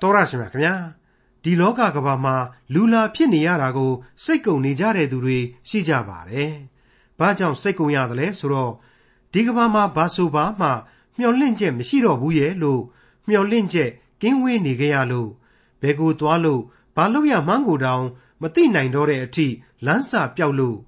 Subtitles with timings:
[0.00, 0.74] တော်ရရှိမြခင်ဗျာ
[1.42, 2.36] ဒီလောကကဘာမှာ
[2.74, 3.92] လူလာဖြစ်နေရတာကို
[4.24, 5.38] စိတ်ကုံနေကြတဲ့သူတွေ
[5.68, 6.52] ရှိကြပါတယ်။
[7.18, 8.72] ဘာကြောင့်စိတ်ကုံရသလဲဆိုတော့
[9.32, 10.68] ဒီကဘာမှာဘာဆိုဘာမှ
[11.18, 12.82] မျော်လင့်ချက်မရှိတော့ဘူးရဲ့လို့
[13.28, 13.90] မျော်လင့်ချက်
[14.22, 15.30] ကင်းဝေးနေကြရလို့
[15.82, 16.62] ဘယ်ကိုသွားလို့
[16.96, 18.04] ဘာလို့ရမှန်းကိုတောင်
[18.42, 19.46] မသိနိုင်တော့တဲ့အထိ
[19.86, 20.78] လမ်းစာပြောက်လို့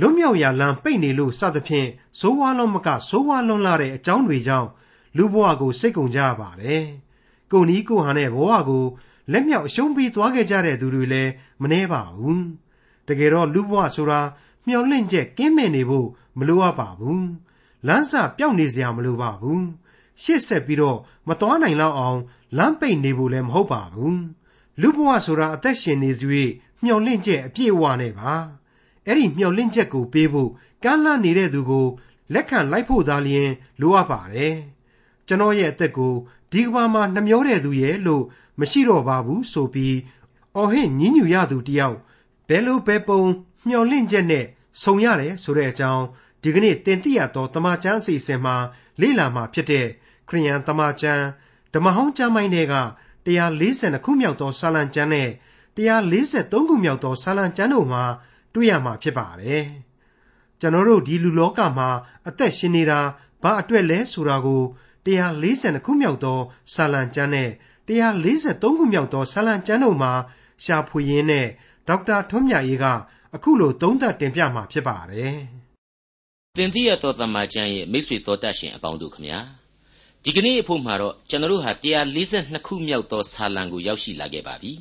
[0.00, 4.68] လွတ်မြောက်ရာလမ်းပိတ်နေလို့စသဖြင့်ဇိုးဝါလုံးမကဇိုးဝါလုံးလာတဲ့အကြောင်းတွေကြောင့်
[5.16, 6.86] လူဘဝကိုစိတ်ကုံကြရပါတယ်။
[7.52, 8.84] ကိုနီးကိုဟန်တဲ့ဘဝကို
[9.32, 11.30] လက်မြောက်အရှုံးပေးသွားခဲ့ကြတဲ့သူတွေလည်း
[11.62, 12.42] မနှဲပါဘူး။
[13.08, 14.20] တကယ်တော့လူဘဝဆိုတာ
[14.66, 16.08] မျော်လင့်ချက်ကင်းမဲ့နေဖို့
[16.38, 17.22] မလိုအပ်ပါဘူး။
[17.86, 19.60] လမ်းစာပြောက်နေစရာမလိုပါဘူး။
[20.22, 22.18] ရှေ့ဆက်ပြီးတော့မသွားနိုင်လောက်အောင်
[22.56, 24.16] လမ်းပိတ်နေဖို့လည်းမဟုတ်ပါဘူး။
[24.80, 26.50] လူဘဝဆိုတာအသက်ရှင်နေသူရဲ့
[26.84, 28.32] မျော်လင့်ချက်အပြည့်အဝနဲ့ပါ။
[29.06, 30.50] အဲ့ဒီမျော်လင့်ချက်ကိုပေးဖို့
[30.84, 31.86] ကမ်းလှမ်းနေတဲ့သူကို
[32.34, 34.54] လက်ခံလိုက်ဖို့သာလျှင်လိုအပ်ပါတယ်။
[35.26, 36.14] ကျွန်တော်ရဲ့အသက်ကို
[36.52, 38.24] ဒီကဘာမှာနှမျောတဲ့သူရဲ့လို့
[38.60, 39.96] မရှိတော့ပါဘူးဆိုပြီး
[40.56, 41.96] အော်ဟစ်ညဉ်ညူရသူတယောက်
[42.48, 43.20] ဘယ်လိုပဲပုံ
[43.68, 44.44] မျော်လင့်ချက်နဲ့
[44.82, 46.04] ဆုံရတယ်ဆိုတဲ့အကြောင်း
[46.42, 48.56] ဒီကနေ့တင်ပြရတော့တမချန်းအစီအစဉ်မှာ
[49.00, 49.86] လေ့လာမှာဖြစ်တဲ့
[50.28, 51.24] ခရိယန်တမချန်း
[51.74, 52.76] ဓမ္မဟောင်းကျမ်းပိုင်းတွေက
[53.26, 55.28] 142ခုမြောက်သောစာလံကျမ်းနဲ့
[55.76, 58.04] 143ခုမြောက်သောစာလံကျမ်းတို့မှာ
[58.54, 59.64] တွေ့ရမှာဖြစ်ပါတယ်။
[60.60, 61.88] ကျွန်တော်တို့ဒီလူလောကမှာ
[62.28, 63.00] အသက်ရှင်နေတာ
[63.42, 64.62] ဘာအတွက်လဲဆိုတာကို
[65.16, 66.38] 142ခုမြောက်သော
[66.74, 67.50] စာလံကျမ်းနဲ့
[67.88, 70.12] 143ခုမြောက်သောစာလံကျမ်းတို့မှာ
[70.64, 71.46] ရှာဖွေရင်းနဲ့
[71.88, 72.86] ဒေါက်တာထွန်းမြတ်ရေးက
[73.34, 75.36] အခုလိုသုံးသပ်တင်ပြမှာဖြစ်ပါတယ်။
[76.56, 79.40] သင်သိရသောသမ္မာကျမ်းရဲ့မိတ်ဆွေတော်တတ်ရှင်အပေါင်းတို့ခမညာ
[80.24, 81.72] ဒီကနေ့အဖို့မှာတော့ကျွန်တော်တို့ဟာ
[82.14, 84.72] 142ခုမြောက်သောစာလံကိုရောက်ရှိလာခဲ့ပါပြီ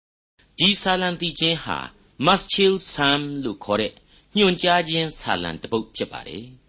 [0.58, 1.78] ။ဒီစာလံတီချင်းဟာ
[2.26, 3.92] Maschil Sam လို့ခေါ်တဲ့
[4.36, 6.44] ညွှန်ကြားခြင်းစာလံတစ်ပုဒ်ဖြစ်ပါတယ်။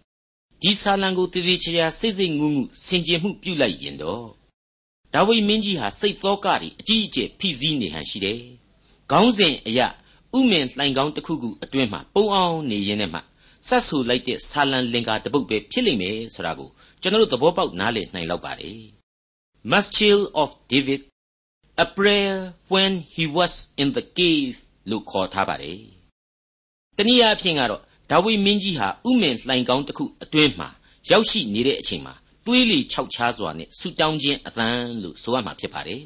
[0.62, 4.26] ဒီစာလံကိုတည်တည်ချာစိတ်စိတ်ငုံငုဆင်ခြင်မှုပြုလိုက်ရင်တော့
[5.12, 8.40] ဒါဝိမင်းကြီးဟာစိတ်သောကတွေအကြီးအကျယ်ဖိစီးနေဟန်ရှိတယ်။
[9.10, 9.80] ခေါင်းစဉ်အရ
[10.36, 13.20] ဥမင်လှိုင်ကောင်းတစ်ခုခုအတွင်းမှာပုံအောင်နေရင်းနဲ့မှ
[13.68, 16.68] ဆက်ဆူလိုက်တဲ့ဆာလံလင်္ကာတပုတ်ပဲဖြစ်လိမ့်မယ်ဆိုတာကို
[17.02, 18.80] ကျွန်တော်တို့သဘောပေါက်နားလည်နိုင်လောက်ပါတယ်
[19.70, 21.02] Maschil of David
[21.84, 22.38] a prayer
[22.74, 23.52] when he was
[23.82, 24.56] in the cave
[24.90, 25.80] လို့ခေါ်ထားပါတယ်
[26.96, 30.68] တနည်းအားဖြင့်ကတော့ ဒါဝိမင်းကြီးဟာဥမင်လှိုင်ကောင်းတစ်ခုအတွင်းမှာ
[31.10, 34.68] ရောက်ရှိနေတဲ့အချိန်မှာသွေးလီခြောက်ခြားစွာနဲ့ဆူတောင်းခြင်းအသံ
[35.02, 36.02] လို့ဆိုရမှာဖြစ်ပါတယ်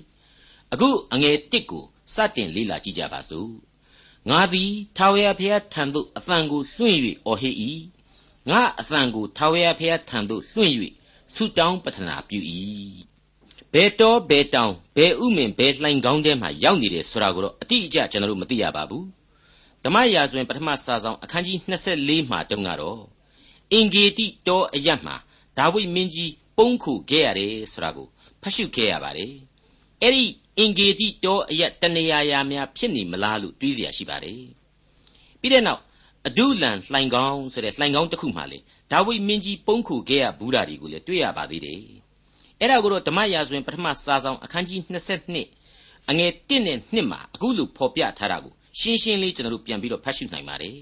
[0.73, 1.85] အခုအငယ်တစ်ကို
[2.15, 3.51] စတင်လေ့လာကြည့်ကြပါစို့
[4.31, 7.57] ငါသည်ထာဝရဘုရားထံသို့အသံကိုလွှင့်၍အော်ဟစ်၏
[8.51, 10.75] ငါအသံကိုထာဝရဘုရားထံသို့လွှင့်၍
[11.35, 12.39] ဆုတောင်းပတနာပြု၏
[13.75, 19.05] ဘယ်တော်ဘယ်တောင်ဘယ်ဥမင်ဘယ်လှိုင်ကောင်းထဲမှာရောက်နေတယ်ဆိုတာကိုတော့အတိအကျကျွန်တော်တို့မသိရပါဘူး
[19.84, 21.58] ဓမ္မရာဇဝင်ပထမစာဆောင်အခန်းကြီး
[21.94, 23.02] 24မှာတုန်းကတော့
[23.72, 25.16] အင်ဂေတိတောအရတ်မှာ
[25.58, 28.08] ဒါဝိမင်းကြီးပုန်းခုခဲ့ရတယ်ဆိုတာကို
[28.42, 29.34] ဖတ်ရှုခဲ့ရပါတယ်
[30.02, 30.24] အဲ့ဒီ
[30.58, 34.42] အင်ဂေတိတောအရတ်တနေရာရာများဖြစ်နေမလားလို့တွေးเสียရှိပါတယ်
[35.40, 35.82] ပြီးတဲ့နောက်
[36.28, 38.60] အဒုလန်လှိုင်ကောင်းဆိုတဲ့လှိုင်ကောင်းတစ်ခုမှလေ
[38.92, 41.80] ဒါဝိမင်းကြီးပုန်းခုခဲ့ရဘူးတာတွေကိုလည်းတွေ့ရပါသေးတယ်
[42.60, 44.80] အဲ့ဒါကိုတော့ဓမ္မရာဇဝင်ပထမစာဆောင်အခန်းကြီး
[45.46, 50.79] 22အငယ်1နဲ့2မှာအခုလိုဖော်ပြထားတာကို ရှင်းရှင်းလေးကျွန်တော်တို့ပြန်ပြီးတော့ဖတ်ရှုနိုင်ပါတယ်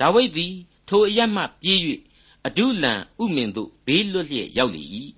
[0.00, 0.54] ဒါဝိဒ်သည်
[0.88, 1.78] ထိုအရတ်မှပြေး၍
[2.46, 4.82] အဒုလံဥမင်တို့ဘေးလွတ်လျက်ရောက်လေ၏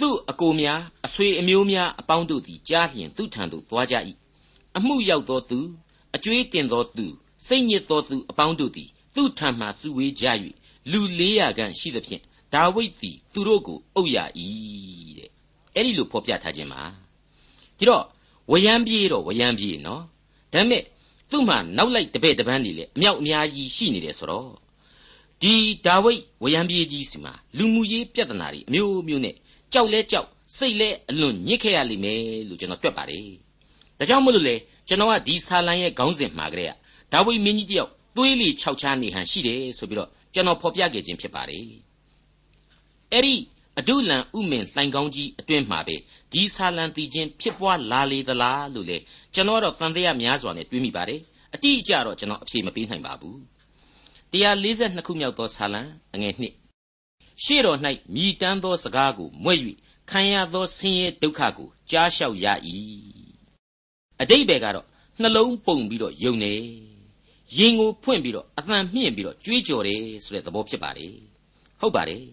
[0.00, 3.94] သူ့အကိုများအဆွေအမျိုးများအပေါင်းတို့သည်ကြားလျင်သူ့ထံသို့သွားကြ၏
[4.76, 5.58] အမှုရောက်သောသူ
[6.14, 7.06] အကျွေးတင်သောသူ
[7.46, 10.24] စိတ်ညစ်သောသူအပေါင်းတို့သည်သူ့ထံမှစုဝေးကြ၍
[10.90, 12.22] လူ400ခန့်ရှိသဖြင့်
[12.54, 14.18] ဒါဝိဒ်သည်သူတို့ကိုအုပ်ရ၏
[15.18, 15.30] တဲ့
[15.74, 16.82] အဲ့ဒီလိုဖော်ပြထားခြင်းပါ
[17.78, 18.04] ဒီတော့
[18.50, 20.02] ဝယံပြေးတော့ဝယံပြေးနော်
[20.56, 20.82] ဒါပေမဲ့
[21.30, 24.50] သူ့မှာနောက်လိုက်တပည့်တပန်းနေလေအမြောက်အများကြီးရှိနေတယ်ဆိုတော့
[25.42, 25.54] ဒီ
[25.86, 29.34] ဒါဝိဒ်ဝယံပြေးကြီးစီမှာလူမှုရေးပြဿနာတွေအမျိုးမျိုးနဲ့
[29.72, 33.28] ကြောက်လဲကြောက်စိတ်လဲအလွန်ညစ်ခဲ့ရလိမ့်မယ်လို့ကျွန်တော်တွက်ပါတယ်
[33.98, 34.56] ဒါကြောင့်မို့လို့လေ
[34.88, 36.72] ကျွန်တော်ကဒီဆာလံရဲ့ခေါင်းစဉ်မှာကလေးက
[37.12, 41.66] ဒါဝိမင်းကြီးတယောက်သွေးလီခြောက်ချားနေဟန်ရှိတယ်ဆိုပြီးတော့ကျွန်တော်ဖော်ပြခဲ့ခြင်းဖြစ်ပါတယ်
[43.12, 43.34] အဲ့ဒီ
[43.78, 45.96] အဒုလံဥမင်လှိုင်ကောင်းကြီးအတွင်းမှာပဲ
[46.36, 48.98] ဒီဆာလံတီချင်းဖြစ်ပွားလာလေသလားလို့လေ
[49.34, 51.20] ကျွန်တော်တော့တန်တရားများစွာနဲ့တွေးမိပါတယ်
[51.54, 53.36] အတိအကျတော့ကျွန်တော်အဖြေမပေးနိုင်ပါဘူး
[54.32, 55.82] 142ခုမြောက်သောဆာလံ
[56.14, 57.78] အငယ်1ရှေ့တော်၌
[58.14, 59.58] မြည်တမ်းသောစကားကိုမွဲ့၍
[60.10, 62.46] ခံရသောဆင်းရဲဒုက္ခကိုကြားလျှောက်ရ၏
[64.20, 64.86] အတိတ်ဘယ်ကတော့
[65.20, 66.54] နှလုံးပုံပြီးတော့ယုံနေ
[67.58, 71.14] ရင်ကိုဖွင့်ပြီးတော့အသံမြင့်ပြီးတော့ကြွေးကြော်တယ်ဆိုတဲ့သဘောဖြစ်ပါတယ်
[71.80, 72.24] ဟုတ်ပါတယ်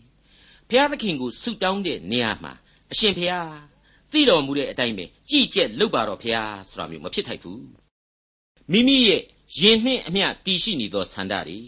[0.69, 2.53] ဘုရားသခင်ကိုဆုတောင်းတဲ့နေရာမှာ
[2.91, 3.72] အရှင်ဘုရား
[4.12, 7.64] သိတော်မူတဲ့အတိုင်းပဲကြည်ကျက်လုပ်ပါတော့ဘုရားဆိုတာမျိုးမဖြစ်ထိုက်ဘူး
[8.72, 9.22] မိမိရဲ့
[9.58, 11.58] ယင်နှင့်အမျှတည်ရှိနေသောဆန္ဒတွေ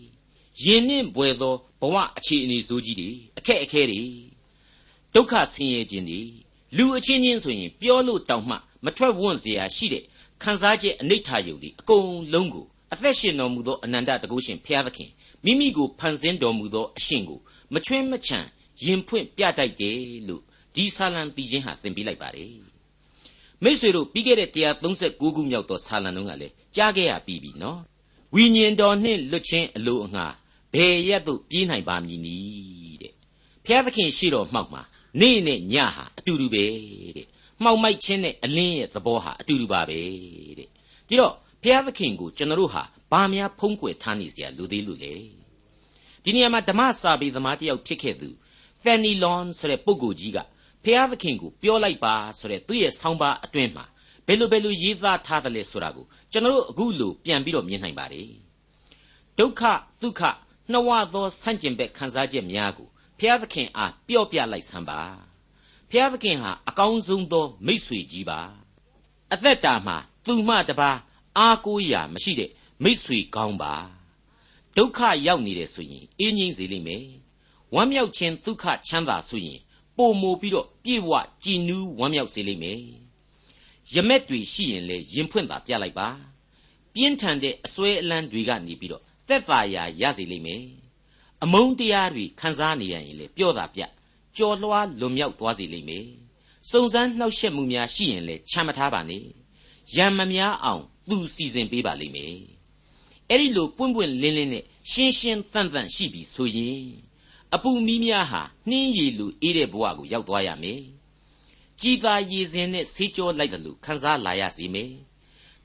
[0.64, 4.02] ယင်နှင့်ဘွယ်သောဘဝအခြေအနေဆိုးကြီးတွေအခက်အခဲတွေ
[5.14, 6.20] ဒုက္ခဆင်းရဲခြင်းတွေ
[6.76, 10.04] လူအချင်းချင်းဆိုရင်ပြောလို့တောင်မှမထွက်ဝွန့်เสียရှိတဲ့
[10.42, 15.10] ခံစားချက်အနိဋ္ဌာယုတ်ဒီအကုန်လုံးကိုအသက်ရှင်တော်မူသောအနန္တတကုရှင်ဘုရားသခင်
[15.44, 17.38] မိမိကိုဖန်ဆင်းတော်မူသောအရှင်ကို
[17.74, 18.38] မချွင်းမချံ
[18.84, 19.98] ရင်ဖွင့်ပြတိုက်တယ်
[20.28, 20.42] လို့
[20.75, 22.49] ဒီဆာလံတီးခြင်းဟာသင်ပေးလိုက်ပါတယ်
[23.63, 24.49] မိษွေတို့ပြီးခဲ့တဲ့
[24.93, 27.79] 136ခုမြောက်သောဆာလံတို့ကလည်းကြားခဲ့ရပြီးပြီနော်
[28.35, 30.25] ဝိညာဉ်တော်နှင့်လွတ်ခြင်းအလိုအငှာ
[30.73, 33.13] ဘယ်ရက်သို့ပြေးနိုင်ပါမည်နည်းတဲ့
[33.65, 34.81] ဘုရားသခင်ရှိတော်မှောက်မှာ
[35.21, 36.65] နေ့နဲ့ညဟာအတူတူပဲ
[37.17, 37.27] တဲ့
[37.63, 39.99] မှောက်မိုက်ခြင်းနဲ့အလင်းရဲ့သဘောဟာအတူတူပါပဲ
[40.57, 40.69] တဲ့
[41.07, 45.13] ဒီတော့ဘုရားသခင်ကိုကျွန်တော်တို့ဟာဘာများဖုံးကွယ်ထားနေစရာလိုသေးလို့လဲ
[46.23, 48.29] ဒီနေရာမှာဓမ္မစာပေသမားတယောက်ဖြစ်ခဲ့သူ
[48.83, 50.37] Fanny Lon ဆိုတဲ့ပုဂ္ဂိုလ်ကြီးက
[50.85, 53.85] ဖျားသခင်ကိုပြောလိုက်ပါဆိုတဲ့သူ့ရဲ့ဆောင်းပါးအတွင်းမှာ
[54.27, 58.29] ဘယ်လိုဘယ်လိုရေးသားထားသလဲဆိုတာကိုကျွန်တော်တို့အခုလိုပြန်ပြီးတော့မြင်နိုင်ပါတယ်
[59.37, 59.61] ဒုက္ခ
[60.01, 60.21] ဒုက္ခ
[60.71, 62.87] နှဝသောဆန့်ကျင်ဘက်ခံစားချက်များကို
[63.19, 65.01] ဖျားသခင်အားပြော့ပြလိုက်စမ်းပါ
[65.91, 68.39] ဖျားသခင်ဟာအကောင်းဆုံးသောမိတ်ဆွေကြီးပါ
[69.33, 70.91] အသက်တာမှာသူမှတပါ
[71.37, 72.51] အားကိုးရာမရှိတဲ့
[72.83, 73.73] မိတ်ဆွေကောင်းပါ
[74.77, 77.05] ဒုက္ခရောက်နေတယ်ဆိုရင်အင်းငိမ့်စေလိမ့်မယ်
[77.73, 79.59] ဝမ်းမြောက်ခြင်းဒုက္ခချမ်းသာဆိုရင်
[79.97, 81.09] ပုံမိုပြီးတော့ပြေဝ
[81.43, 82.81] ကြည်နူးဝမ်းမြောက်စေလိမ့်မယ်
[83.93, 86.09] ရမက်တွေရှိရင်လေရင်ဖွင့်သာပြလိုက်ပါ
[86.93, 90.63] ပြင်းထန်တဲ့အစွဲအလန်းတွေကနေပြီးတော့သက်သာရာရစေလိမ့်မယ်
[91.43, 93.81] အမုန်းတရားတွေခံစားနေရရင်လေပြောတာပြ
[94.37, 96.07] ကြော်လွှားလွန်မြောက်သွားစေလိမ့်မယ်
[96.71, 99.25] စုံစမ်းနှောက်ယှက်မှုများရှိရင်လေချမ်းမထားပါနဲ့
[99.95, 102.35] ရံမများအောင်သူစီစဉ်ပေးပါလိမ့်မယ်
[103.29, 106.85] အဲ့ဒီလိုပွင့်ပွင့်လင်းလင်းနဲ့ရှင်းရှင်းတန့်တန့်ရှိပြီဆိုရင်
[107.53, 110.81] အပူမီးများဟာနှင်းရည်လူအေးတဲ့ဘဝကိုရောက်သွားရမယ်
[111.81, 114.91] ကြည်သာရည်စင်နဲ့ဆေးကြောလိုက်တယ်လို့ခန်းစားလာရစီမယ်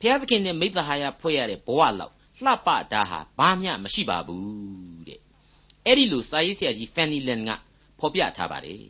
[0.00, 2.12] ဘုရားသခင်နဲ့မိသဟာယဖွဲ့ရတဲ့ဘဝလောက်
[2.44, 5.20] လှပတာဟာဘာမျှမရှိပါဘူးတဲ့
[5.86, 7.50] အဲ့ဒီလိုစာရေးဆရာကြီးဖန်နီလန်က
[7.98, 8.82] ဖော်ပြထားပါတယ်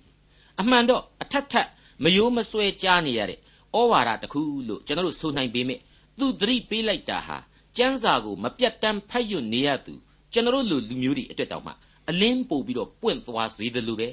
[0.61, 1.69] အမှန်တော့အထက်ထက်
[2.03, 5.81] မယိုးမဆွဲကြားနေရတဲ့ဩဝါဒတစ်ခုလို့ကျွန်တော်တို့ဆိုနိုင်ပေမဲ့
[6.19, 7.37] သူသတိပေးလိုက်တာဟာ
[7.77, 9.95] ကျမ်းစာကိုမပြတ်တမ်းဖတ်ရွနေရသူ
[10.33, 11.73] ကျွန်တော်တို့လူလူမျိုးတွေအတွက်တောင်မှ
[12.11, 14.09] အလင်းပို့ပြီးတော့ပွင့်သွားစေတယ်လို့ပဲ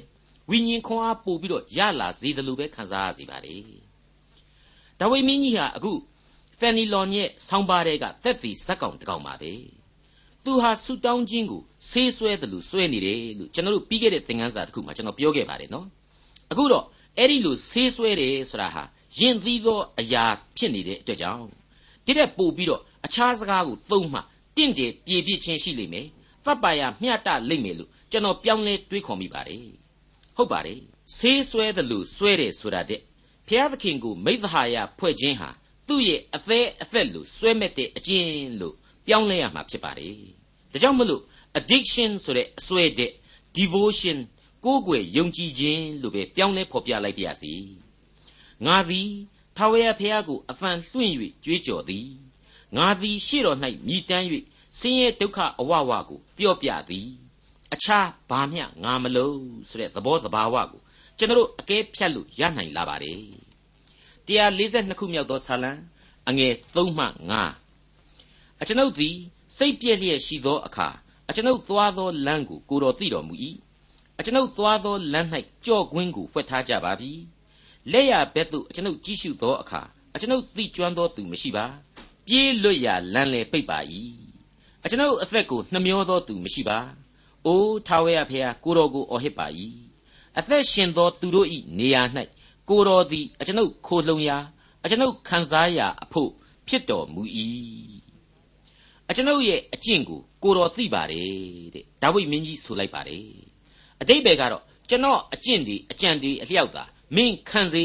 [0.50, 3.56] ဝိညာဉ်ခွန်အားပို့ပြီးတော့ရလာစေတယ်လို့ပဲခံစားရစီပါလေ
[4.98, 5.92] ဒါဝိမင်းကြီးဟာအခု
[6.58, 9.52] ဖန်နီလွန်ရဲ့ဆောင်းပါးတဲ့ကသက်သေဇက်ကောင်တကောင်ပါပဲ
[10.44, 15.86] သူဟာဆူတောင်းခြင်းကိုဆေးဆွဲတယ်လို့ဆွဲနေတယ်လို့ကျွန်တော်တို့ပြီးခဲ့တဲ့သင်ခန်းစာတစ်ခုမှာကျွန်တော်ပြောခဲ့ပါတယ်နော်
[16.52, 16.84] အခုတော့
[17.18, 18.82] အဲ့ဒီလိုဆေးဆွဲတယ်ဆိုတာဟာ
[19.18, 20.24] ယဉ်သီးသောအရာ
[20.56, 21.46] ဖြစ်နေတဲ့အတွက်ကြောင့်
[22.06, 24.20] ဒီတဲ့ပို့ပြီးတော့အခြားစကားကိုသုံးမှ
[24.56, 26.06] တင့်တယ်ပြေပြစ်ခြင်းရှိလိမ့်မယ်
[26.48, 29.64] တပ်ပါရမျှတလိမ့်မယ်လို့ကျွန်တော်ပြောင်းလဲတွေးခေါ်မိပါတယ်
[30.36, 30.80] ဟုတ်ပါတယ်
[31.16, 33.00] ဆေးဆွဲတယ်လို့ဆွဲတယ်ဆိုတာတဲ့
[33.48, 35.48] ဘုရားသခင်ကိုမိသဟာယဖွဲ့ခြင်းဟာ
[35.88, 38.30] သူ့ရဲ့အသေးအသက်လို့ဆွဲမဲ့တဲ့အကျင့်
[38.60, 38.74] လို့
[39.06, 40.14] ပြောင်းလဲရမှာဖြစ်ပါတယ်
[40.72, 41.22] ဒါကြောင့်မလို့
[41.58, 43.12] addiction ဆိုတဲ့အစွဲတဲ့
[43.56, 44.18] devotion
[44.64, 47.54] ကိုးကွယ်ယုံကြည်ခြင်းလို့ပဲပြောင်းလဲဖော်ပြလိုက်ပါရစေ
[48.66, 49.10] ငါသည်
[49.56, 51.14] ထာဝရဘုရားကိုအဖန်လွှင့်၍
[51.44, 52.08] ကြွေးကြော်သည်
[52.76, 54.26] ငါသည်ရှေ့တော်၌မြည်တမ်း၍
[54.78, 57.08] ဆင်းရဲဒုက္ခအဝဝကိုပြောပြသည်
[57.74, 59.36] အခြားဘာမျှငါမလို့
[59.68, 60.80] ဆိုတဲ့သဘောတဘာဝကို
[61.18, 63.22] ကျွန်တော်အကဲဖြတ်လို့ရနိုင်လာပါတယ်
[64.28, 65.72] 142ခုမြောက်သောဆာလံ
[66.28, 67.04] အငယ်3မှ
[67.82, 69.16] 5အကျွန်ုပ်သည်
[69.56, 70.88] စိတ်ပြည့်လျက်ရှိသောအခါ
[71.28, 73.34] အကျွန်ုပ်သွားသောလမ်းကိုကိုတော်သိတော်မူ၏
[74.18, 75.28] အကျွန်ုပ်သွားသောလမ်း၌
[75.66, 77.12] ကြော့ကွင်းကိုဖွက်ထားကြပါပြီ
[77.92, 79.80] လက်ရဘက်သို့အကျွန်ုပ်ကြည့်ရှုသောအခါ
[80.14, 81.66] အကျွန်ုပ်သိကျွမ်းသောသူမရှိပါ
[82.26, 83.78] ပြေးလွတ်ရာလမ်းလေပိတ်ပါ၏
[84.83, 86.77] အကျွန်ုပ်အသက်ကိုနှမျောသောသူမရှိပါ။
[87.45, 89.45] အိုးထာဝရဘုရားကိုတော်ကိုအော်ဟစ်ပါ၏။
[90.39, 92.01] အသက်ရှင်သောသူတို့၏နေရာ၌
[92.69, 94.37] ကိုတော်သည်အကျွန်ုပ်ခိုလှုံရာ
[94.83, 96.29] အကျွန်ုပ်ခံစားရာအဖို့
[96.67, 97.21] ဖြစ်တော်မူ၏။
[99.09, 101.29] အကျွန်ုပ်ရဲ့အကျင့်ကိုကိုတော်သိပါတယ်
[101.73, 103.25] တဲ့။ဒါဝိမင်းကြီးဆိုလိုက်ပါတယ်။
[104.01, 106.83] အတိတ်ဘယ်ကတော့ကျွန်တော်အကျင့်ဒီအကြံဒီအလျောက်သာ
[107.15, 107.83] မင်းခံစေ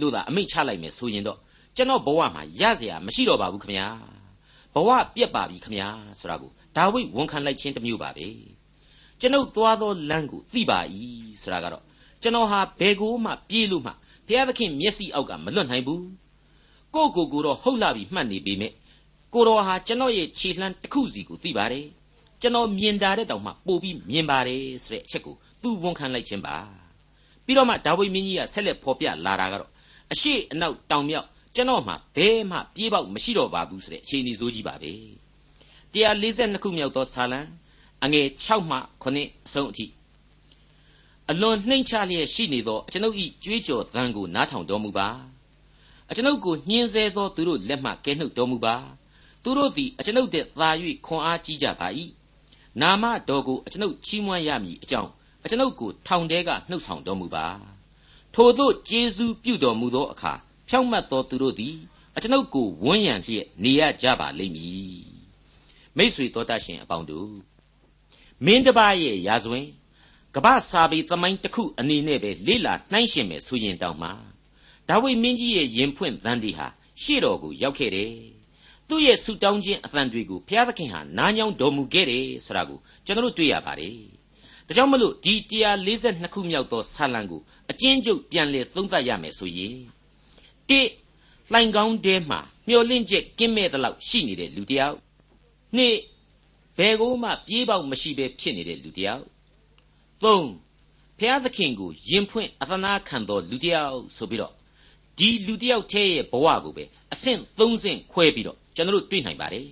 [0.00, 1.38] လို့သာအမိန့်ချလိုက်မယ်ဆိုရင်တော့
[1.76, 3.88] ကျွန်တော်ဘဝမှာရเสียမရှိတော့ပါဘူးခင်ဗျာ
[4.73, 8.27] ဘဝပြက်ပါပြီခင်ဗျာဆိုတာကိုဒါဝိဝန်ခံလိုက်ခြင်းတစ်မျိုးပါပဲ
[9.19, 10.79] ကျွန်ုပ်သွားသောလမ်းကိုသိပါ၏
[11.41, 11.83] ဆိုတာကတော့
[12.21, 13.91] ကျွန်တော်ဟာဘယ်ကိုမှပြေးလို့မှ
[14.27, 16.05] ဘုရားသခင်မျက်စိအောက်ကမလွတ်နိုင်ဘူး
[16.95, 18.73] ကိုကိုကိုတော့ဟုတ်လာပြီမှတ်နေပေမဲ့
[19.33, 21.85] ကိုတော်ဟာကျွန်တော်ရဲ့ခြေလှမ်းတစ်ခုစီကိုသိပါတယ်
[22.41, 26.55] ကျွန်တော်မြင်တာတဲ့တောင်မှပို့ပြီးမြင်ပါတယ်ဆိုတဲ့အချက်ကိုသူဝန်ခံလိုက်ခြင်းပါ
[27.45, 29.69] ပြီးတော့မှဒါဝိမင်းကြီးကဆက်လက်ဖော်ပြလာတာကတော့
[30.11, 34.93] အရှိအနောက်တောင်မြောက် ကျွန်တော်မှဘဲမှပြေးပေါက်မရှိတော့ပါဘူးဆိုတဲ့အခြေအနေဆိုးကြီးပါပဲ
[35.93, 37.41] 142ခုမြောက်သောဆာလံ
[38.03, 39.85] အငယ်6မှ9အဆုံးအထိ
[41.29, 45.07] အလွန်နှိမ်ချလျက်ရှိနေသောအကျွန်ုပ်၏ကြွေးကြော်သံကိုနားထောင်တော်မူပါ
[46.09, 48.75] အကျွန်ုပ်ကိုညှင်းဆဲသောသူတို့လက်မှကဲနှုတ်တော်မူပါ
[49.43, 50.69] သူတို့သည်အကျွန်ုပ်တဲ့သာ၍
[51.05, 51.87] ခွန်အားကြီးကြပါ၏
[52.81, 55.09] နာမတော်ကိုအကျွန်ုပ်ချီးမွမ်းရမည်အကြောင်း
[55.43, 57.45] အကျွန်ုပ်ကိုထောင်ထဲကနှုတ်ဆောင်တော်မူပါ
[58.35, 60.33] ထို့သောကျေးဇူးပြုတော်မူသောအခါ
[60.73, 61.75] ဖြောင့်မတ်သောသူတို့သည်
[62.15, 65.01] အကျွန်ုပ်ကိုဝန်းရံလျက်နေရကြပါလိမ့်မည်
[65.97, 67.31] မိษွေတော်တတ်ရှင်အပေါင်းတို့
[68.45, 69.67] မင်းတစ်ပါးရဲ့ရာဇဝင်
[70.35, 74.09] ကပ္ပစာပေသမိုင်းတစ်ခုအနေနဲ့ပဲလေ့လာနှိုင်းရှင်မယ်ဆိုရင်တောင်မှ
[74.87, 76.67] ဒါဝိမင်းကြီးရဲ့ရင်ဖွင့်သံဒီဟာ
[77.03, 78.13] ရှေ့တော်ကိုရောက်ခဲ့တယ်
[78.87, 83.97] သူ့ရဲ့ဆူတောင်းခြင်းအသံတွေကိုဘုရားသခင်ဟာနားညောင်းတော်မူခဲ့တယ်ဆိုတာကိုကျွန်တော်တို့တွေ့ရပါတယ်
[84.67, 85.33] ဒါကြောင့်မလို့ဒီ
[85.89, 89.75] 142ခုမြောက်သောဆာလံကိုအကျဉ်းချုပ်ပြန်လည်သုံးသပ်ရမယ်ဆိုရင်
[90.69, 90.81] တိ
[91.51, 94.97] လှိုင်ကောင်းတဲမှာမျောလင့်ချက်ကင်းမဲ့တဲ့လောက်ရှိနေတဲ့လူတစ်ယောက်
[95.75, 95.97] နှစ်
[96.77, 99.25] ဘယ်ကိုမှပြေးပေါက်မရှိဘဲဖြစ်နေတဲ့လူတစ်ယောက်
[100.23, 100.47] သုံး
[101.19, 104.53] ဖျားသခင်ကိုယင်ဖွင့်အသနာခံတော်လူတစ်ယောက်ဆိုပြီးတော့
[105.17, 109.67] ဒီလူတစ်ယောက်ထဲရဲ့ဘဝကိုပဲအဆင့်၃ဆင့်ခွဲပြီးတော့ကျွန်တော်တို့တွေ့နိုင်ပါတယ်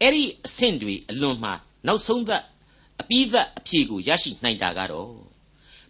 [0.00, 1.52] အဲ့ဒီအဆင့်တွေအလွန်မှာ
[1.86, 2.42] နောက်ဆုံးသက်
[3.00, 5.29] အပြီးသက်အဖြေကိုရရှိနိုင်တာကတော့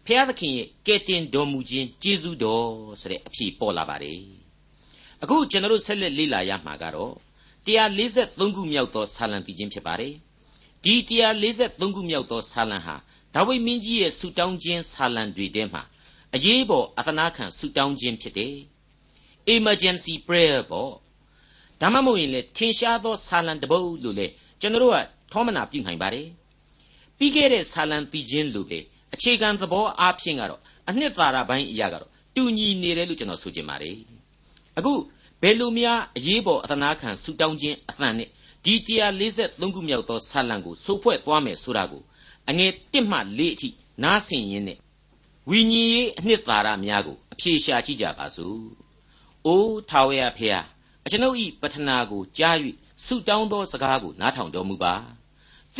[0.07, 2.67] ဖျားသခင်ရဲ့ကဲတင်တော်မူခြင်းကျေးဇူးတော်
[3.01, 4.21] ဆိုတဲ့အဖြေပေါ်လာပါတယ်
[5.23, 7.15] အခုကျွန်တော်တို့ဆက်လက်လေ့လာရမှာကတော့
[7.67, 10.15] 143ခုမြောက်သောဆာလံတည်ခြင်းဖြစ်ပါတယ်
[10.85, 10.95] ဒီ
[11.45, 12.97] 143ခုမြောက်သောဆာလံဟာ
[13.35, 15.83] ဒါဝိမင်းကြီးရဲ့ဆူတောင်းခြင်းဆာလံတွေထဲမှာ
[16.35, 18.55] အရေးပေါ်အသနာခံဆူတောင်းခြင်းဖြစ်တယ်
[19.55, 20.93] emergency prayer ပေါ့
[21.81, 24.27] ဒါမှမဟုတ်ရင်လေထင်ရှားသောဆာလံတပုတ်လို့လေ
[24.61, 24.99] ကျွန်တော်တို့က
[25.33, 26.29] ထောမနာပြုနိုင်ပါတယ်
[27.19, 28.81] ပြီးခဲ့တဲ့ဆာလံတည်ခြင်းလို့ပဲ
[29.15, 33.97] အခြေခံသဘောအားဖြင့်ကတော့အနှစ်သာရပိုင်းအရာကတော့တူညီနေတယ်လို့ကျွန်တော်ဆိုချင်ပါတယ်
[34.79, 34.93] အခု
[35.43, 38.29] ဘယ်လိုများအရေးပေါ်အသနာခံဆူတောင်းခြင်းအသံနဲ့
[38.65, 38.75] ဒီ
[39.25, 42.03] 143ခုမြောက်သောဆာလံကိုစိုးဖွဲ့သွားမယ်ဆိုတာကို
[42.49, 43.69] အငယ်1မှ4အထိ
[44.03, 44.79] နားဆင်ရင်းနဲ့
[45.51, 48.61] ဝိညာဉ်ရေးအနှစ်သာရများကိုအဖြေရှာကြည့်ကြပါစို့။
[49.47, 50.61] အိုးထာဝရဖေဟာ
[51.05, 52.57] အကျွန်ုပ်ဤပတနာကိုကြား၍
[53.05, 54.95] ဆုတောင်းသောစကားကိုနားထောင်တော်မူပါ။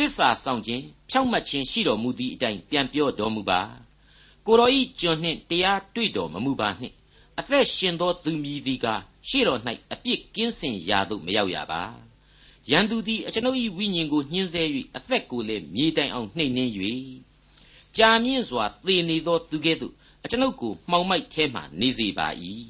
[0.01, 3.59] သစ္စာဆောင်ခြင်းဖြောင့်မတ်ခြင်းရှိတော်မူသည့်အတိုင်းပြန်ပြောတော်မူပါ။
[4.45, 6.95] ကိုတော်ဤကျွန်နှင့်တရားတွေ့တော်မမူပါနှင့်။
[7.39, 9.59] အသက်ရှင်သောသူမည်သည်ကားရှေ့တော်၌
[9.93, 11.81] အပြစ်ကင်းစင်ရာသို့မရောက်ရပါ။
[12.69, 14.63] ရန်သူသည်အကျွန်ုပ်၏ဝိညာဉ်ကိုညှင်းဆဲ၍
[14.97, 16.71] အသက်ကိုလည်းမြေတိုင်အောင်နှိမ်နှင်း၍
[17.97, 19.93] ကြာမြင့်စွာသေနေသောသူကဲ့သို့
[20.23, 22.27] အကျွန်ုပ်ကိုမှောင်မိုက်ထဲမှနေစေပါ၏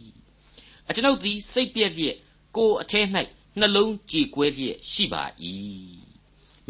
[0.87, 2.17] အကျွန်ုပ်သည်စိတ်ပြည့်လျက်
[2.55, 3.01] ကိုယ်အထဲ၌
[3.59, 5.23] နှလုံးကြေကွဲလျက်ရှိပါ၏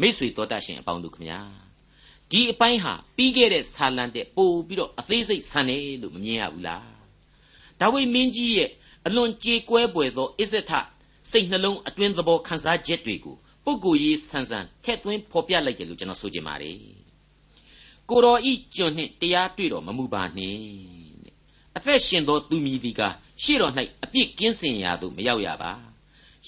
[0.02, 1.40] မိษွေတော်တတ်ရှင်အပေါင်းတို့ခမညာ
[2.30, 6.86] ဒီအပိုင်းဟာပြီးခဲ့တဲ့ဆာလံတဲ့ပို့ပြီးတော့အသေးစိတ်ဆန်တယ်လို့မမြင်ရဘူးလား
[7.80, 8.70] ဒါဝိမင်းကြီးရဲ့
[9.06, 10.72] အလွန်ကြေကွဲပွေသောအစ္ဆထ
[11.30, 16.76] စိတ်နှလုံးအတွင်းသဘောခံစားချက်တွေကိုပုဂ္ဂိုလ်ရေးဆန်ဆန်ထက်သွင်းဖော်ပြလိုက်တယ်လို့ကျွန်တော်ဆိုချင်ပါတယ်
[18.10, 20.62] ကိုတော်ဤကျွန်နှင့်တရားတွေ့တော်မမူပါနှင့်
[21.76, 23.02] အသက်ရှင်သောသူမည်သည်က
[23.42, 23.72] ရှေ့တော်၌
[24.04, 25.72] အပြစ်ကင်းစင်ရာသို့မရောက်ရပါ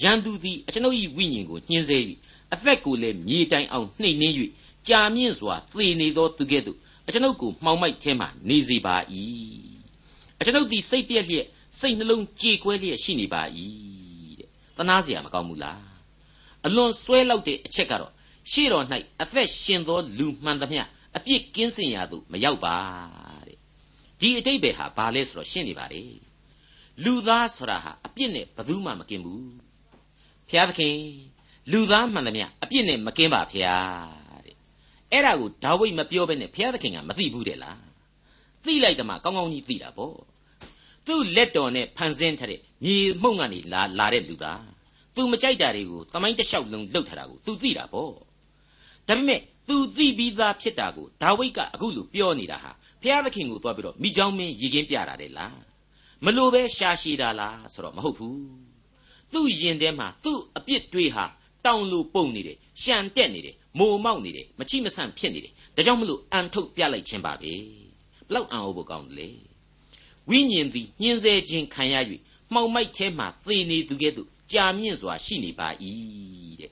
[0.02, 1.98] ရန်သူသည်အကျွန်ုပ်၏ဝိညာဉ်ကိုညှင်းဆဲ၍
[2.53, 4.35] အသက်ကိုလည်းမြေတိုင်အောင်နှိမ့်နှင်း၍
[4.87, 8.95] ကြာမြင့်စွာသေနေသောသူကဲ့သို့အကျွန်ုပ်ကိုမှောင်မိုက်ထဲမှနေစေပါ၏
[10.39, 11.47] အကျွန်ုပ်သည်စိတ်ပြည့်လျက်
[11.79, 13.41] စိတ်နှလုံးကြေကွဲလျက်ရှိနေပါ၏
[14.39, 15.81] တဲ့တနာเสียမကောင်းဘူးလား
[16.65, 18.13] အလွန်ဆွဲလောက်တဲ့အချက်ကတော့
[18.51, 18.85] ရှေ့တော်၌
[19.21, 20.83] အသက်ရှင်သောလူမှန်သမျှ
[21.17, 22.75] အပြစ်ကင်းစင်ရာသို့မရောက်ပါ
[23.47, 23.57] တဲ့
[24.19, 26.03] ဒီအတိတ်ပဲဟာဘာလဲဆိုတော့ရှင်းနေပါလေ
[27.03, 29.51] လူသားဆိုတာဟာအပြစ်နဲ့ဘယ်သူမှမကင်းဘူး
[30.49, 30.97] ဖျားသခင်
[31.72, 34.56] လူသားမှန်သမျှအပြစ်နဲ့မကင်းပါဖျားတဲ့
[35.12, 37.80] အဲ့ဒါကိုဒါဝိဒ်မပြောဘဲနဲ့ဖျားသခင်ကမသိဘူးတဲ့လား
[38.64, 40.16] သိလိုက်တယ်မှာကောင်းကောင်းကြီးသိတာပေါ့
[41.06, 44.62] သူ့လက်တော်နဲ့ဖန်ဆင်းထားတဲ့မြေမှုန့်ကနေလာလာတဲ့လူသား
[45.14, 48.10] သူမကြိုက်တာတွေကိုသမိုင်းတစ်လျှောက်လုံးလှုပ်ထားတာကိုသူသိတာပေါ့
[49.08, 52.70] ဒါပေမဲ့သူသိပြီးသားဖြစ်တာကိုဒါဝိဒ်ကအခုလိုပြောနေတာဟာ
[53.02, 55.58] ဘုရားသခင်ကိုသွားပြီးတော့မိချောင်းမင်းရည်ကင်းပြတာလေလား
[56.24, 58.38] မလို့ပဲရှာရှည်တာလားဆိုတော့မဟုတ်ဘူး
[59.32, 61.24] သူ့ယင်ထဲမှာသူ့အပြစ်တွေးဟာ
[61.66, 67.52] တောင်လိုပုံနေတယ်ရှံတက်နေတယ်မိုမောက်နေတယ်မချိမဆန့်ဖြစ်နေတယ်ဒါကြောင့်မလို့အန်ထုတ်ပြလိုက်ခြင်းပါပဲ
[68.28, 69.28] ဘလောက်အံ့ဩဖို့ကောင်းတယ်လေ
[70.30, 71.94] ဝိညာဉ်သည်ညှင်းဆဲခြင်းခံရ၍
[72.52, 75.68] မှောင်မိုက်ထဲမှသေနေသူကဲ့သို့ကြာမြင့်စွာရှိနေပါ၏
[76.60, 76.70] တဲ့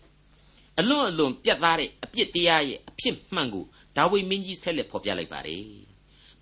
[0.78, 3.64] အလွန်အလွန်ပြတ်သားတဲ့အပြစ်တရားရဲ့အဖြစ်မှန်ကို
[3.96, 5.64] ဒါဝိမင်းကြီးဆက်လက်ဖော်ပြလိုက်ပါတယ်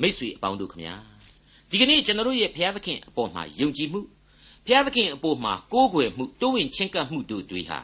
[0.01, 0.95] မိษွေအပေါင်းတို့ခမညာ
[1.71, 4.01] ဒီကနေ့ကျွန်တော်တို့ရဲ့ဘုရားသခင်အပေါ်မှာယုံကြည်မှု
[4.67, 7.79] ဘုရားသခင်အပေါ်မှာကိုးကွယ်မှုတိုးဝင်ချင်းကပ်မှုတို့တွေဟာ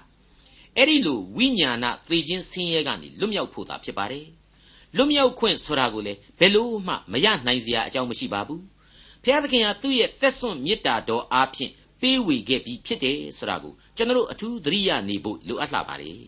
[0.77, 4.27] အဲ့ဒီလိုဝိညာဏသေခြင်းဆင်းရဲကနေလွတ်မြောက်ဖို့သာဖြစ်ပါတယ်
[4.97, 8.63] လွတ်မြောက်ခွင့်ဆိုတာကိုလေဘယ်လို့မှမရနိုင်စရာအကြောင်းမရှိပါဘူး
[9.23, 16.19] ဘုရားသခင်ဟာသူ့ရဲ့သက်စွန့်မေတ္တာတော်အားဖြင့်ပေးဝေခဲ့ပြီးဖြစ်တယ်ဆိုတာကိုကျွန်တော်တို့အထူးသတိရနေဖို့လိုအပ်လာပါတယ်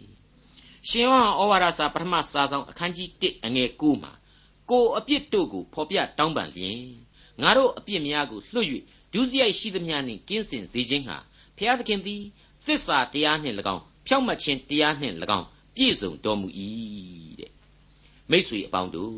[0.88, 4.12] ရှင်ယောဟန်ဩဝါဒစာပထမစာဆောင်အခန်းကြီး1အငယ်9မှာ
[4.71, 6.81] ကိုအပြစ်တို့ကိုဖော်ပြတောင်းပန်လျင်
[7.43, 8.69] ငါတို့အပြစ်များကိုလွှတ်၍
[9.12, 11.17] ဒုစရိုက်ရှိသမျှနှင့်ကင်းစင်စေခြင်းဟာ
[11.59, 12.23] ဖျားသခင်သည်
[12.67, 15.46] သစ္စာတရားနှင့်၎င်း ဖြောင့်မတ်ခြင်းတရားနှင့်၎င်း
[15.76, 16.48] ပြည့်စုံတော်မူ၏
[17.40, 17.52] တဲ့
[18.30, 19.12] မိ쇠အပေါင်းတို့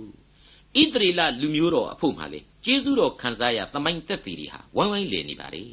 [0.80, 5.64] ဣသရေလလူမျိုးတော်အဖို့မှလေကျေးဇူးတော်ခံစားရသမိုင်းသက်သေတွေဟာဝိုင်းဝိုင်းလည်နေပါလေ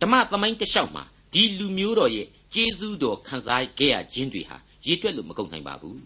[0.00, 6.00] ဓမ္မသမိုင်းတစ်လျှောက်မှာဒီလူမျိုးတော်ရဲ့ကျေးဇူးတော်ခံစားခဲ့ရခြင်းတွေဟာရည်တွက်လို့မကုန်နိုင်ပါဘူး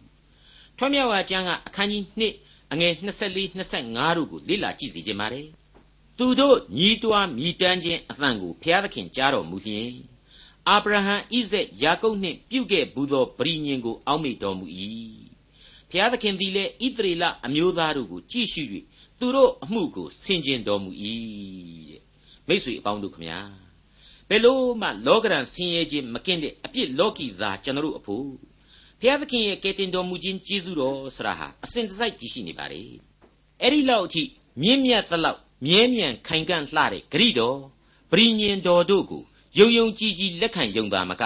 [0.76, 5.46] ထွတ်မြောက်ဝါကျမ်းကအခန်းကြီး2အငယ်24 25တို့ကိုလေ့လာကြည့်စီခြင်းပါတယ်
[6.18, 9.90] သူတို့ညီးတွားမြည်တမ်းခြင်းအသံကိုဘုရားသခင်ကြားတော်မူလျင်
[10.70, 14.66] အာဗြဟံဣဇက်ယာကုပ်နှင့်ပြုခဲ့ဘူးသောပရိညင်ကို အောက်မေ့တော်မူ၏
[15.90, 18.62] ဘုရားသခင်သည်လည်းဣသရေလအမျိုးသားတို့ကိုကြည့်ရှု၍
[19.18, 20.90] သူတို့အမှုကိုဆင်ခြင်တော်မူ၏
[21.88, 22.02] တဲ့
[22.46, 23.40] မိတ်ဆွေအပေါင်းတို့ခမညာ
[24.28, 28.24] ဘယ်လို့မှလောကရန်ဆင်းရဲခြင်းမကင်းတဲ့အပြစ်လောကီသားကျွန်တော်တို့အဖို့
[29.00, 32.82] ဘုရားသခင်ရဲ့ကယ်တင်တော်မူခြင်းကျေးဇူးတော်ဆရာဟာအစဉ်တစိုက်တည်ရှိနေပါလေ
[33.62, 34.22] အဲ့ဒီလောက်အထိ
[34.62, 37.58] မြင့်မြတ်သလောက်မြဲမြံခိုင်ကန့်လှတဲ့ဂရိတော်
[38.10, 39.22] ပရိညင်တော်တို့ကို
[39.58, 41.22] ယုံယုံကြည်ကြည်လက်ခံယုံတာမက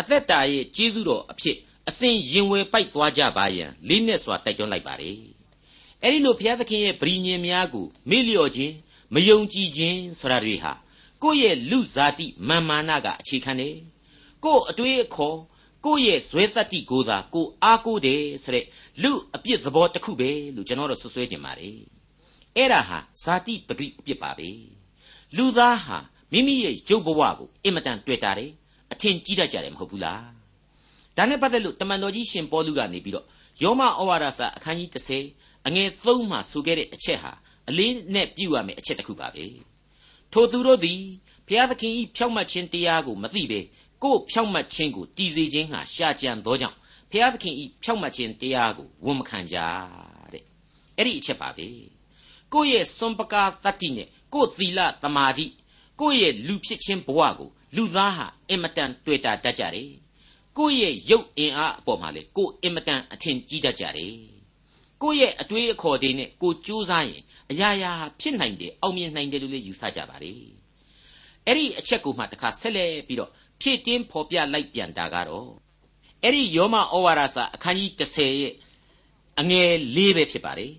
[0.00, 1.56] အသက်တာရဲ့ကျေးဇူးတော်အဖြစ်
[1.88, 5.18] အစဉ်ရင်ဝယ်ပိုက်သွားကြပါယံလေးနဲ့စွာတိုက်တွန်းလိုက်ပါတယ်
[6.02, 8.74] အဲ့ဒီလိုဘုရားသခင်ရဲ့ပရိညင်များကိုမေ့လျော့ခြင်း
[9.14, 10.72] မယုံကြည်ခြင်းဆိုတာတွေဟာ
[11.22, 13.76] ကိုယ့်ရဲ့လူဇာတိမာမာနကအခြေခံတယ်
[14.44, 15.38] ကိုယ့်အတွေးအခေါ်
[15.84, 18.64] ကိုယ့်ရဲ့ဇွဲတတ္တိကိုသာကိုအားကိုးတယ်ဆိုတဲ့
[19.02, 21.76] လူအပြစ်သဘောတစ်ခုပဲလို့ကျွန်တော်တို့ဆွဆွဲကြင်ပါတယ်
[22.56, 24.48] အဲ့ဒါဟာဇာတိပဂိအပြစ်ပါပဲ
[25.36, 25.98] လူသားဟာ
[26.34, 28.50] မိမိရဲ့ရုပ်ဘဝကိုအင်မတန်တွေ့တာတယ်
[28.92, 30.24] အထင်ကြီးတတ်ကြတယ်မဟုတ်ဘူးလား
[31.16, 33.26] ဒါနဲ့ပတ်သက်လို့တမန်တော်ကြီးရှင်ပေါလုကနေပြီးတော့
[33.62, 34.90] ယောမဩဝါဒစာအခန်းကြီး
[35.28, 37.32] 30အငယ်3မှာဆိုခဲ့တဲ့အချက်ဟာ
[37.68, 39.44] အလေးနဲ့ပြုရမယ့်အချက်တစ်ခုပါပဲ
[40.32, 41.00] ထိုသူတို့သည်
[41.46, 43.60] ဘုရားသခင်ဤဖြောက်မှတ်ခြင်းတရားကိုမသိဘဲ
[44.02, 46.76] ကိုယ်ဖြောက်မှတ်ခြင်းကိုတည်စေခြင်းဟာရှာကြံသောကြောင့်
[47.10, 49.56] ဘုရားသခင်ဤဖြောက်မှတ်ခြင်းတရားကိုဝန်မခံကြ
[50.32, 50.44] တဲ့
[50.96, 51.66] အဲ့ဒီအချက်ပါပဲ
[52.52, 55.46] ကိုယ့်ရဲ့စွန်ပကာတတ္တိနဲ့ကိုယ့်သီလသမာဓိ
[56.00, 59.90] ကိုယ့်ရဲ့လူဖြစ်ခြင်းဘဝကိုလူသားဟာအင်မတန်တွေ့တာတတ်ကြတယ်
[60.56, 64.14] ကိုယ့်ရဲ့ရုပ်အင်အားအပေါ်မှာလေကိုယ်အင်မတန်အထင်ကြီးတတ်ကြတယ်
[65.02, 70.32] ကိုယ့်ရဲ့အတွေးအခေါ်တွေနဲ့ကိုကြိုးစားရင်အရာရာဖြစ်နိုင်တယ်အောင်မြင်နိုင်တယ်လို့လည်းယူဆကြပါလေ
[71.46, 75.48] အဲ့ဒီအချက်ကိုမှတခါဆက်လက်ပြီးတော့ဖြည့်တင်းဖော်ပြလိုက်ပြန်တာကတော့
[76.22, 78.54] အဲ့ဒီယောမဩဝါဒစာအခန်းကြီး30ရဲ့
[79.40, 80.72] အငယ်၄ပဲဖြစ်ပါတယ်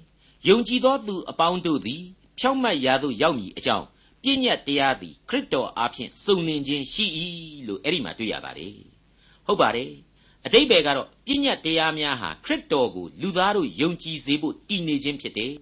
[0.48, 2.02] ယုံကြည်သောသူအပေါင်းတို့သည်
[2.40, 3.86] ဖြောက်မှတ်ရာသို့ရောက်မည်အကြောင်း
[4.26, 7.06] ပြည့်ညတ်တရားသည်ခရစ်တော်အားဖြင့်စုံလင်ခြင်းရှိ၏
[7.68, 8.76] လို့အဲ့ဒီမှာတွေ့ရပါတယ်
[9.46, 9.92] ဟုတ်ပါတယ်
[10.46, 15.54] အတိတ်ဘယ်ကတော့ပြည့်ညတ်တရားများဟာခရစ်တော်ကိုလူသားတို့ယုံကြည်စေဖို့တည်နေခြင်းဖြစ်တယ်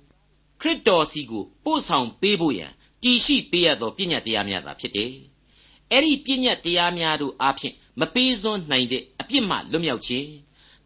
[0.62, 2.72] ခရစ်တော်စီကိုပို့ဆောင်ပေးဖို့ရန်
[3.04, 5.14] တည်ရှိပေးရသောပြည့်ညတ်တရားများသာဖြစ်တယ်
[5.92, 10.28] အဲ့ဒီပြည့်ညတ်တရားများတို့အားဖြင့်မပေးစွန်းနိုင်တဲ့အပြစ်မှလွတ်မြောက်ခြင်း